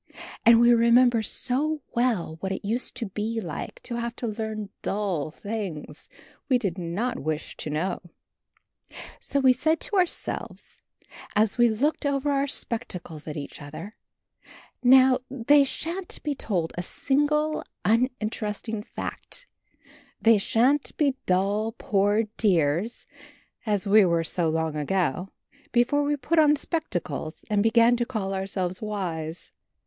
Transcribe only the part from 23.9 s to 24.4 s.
were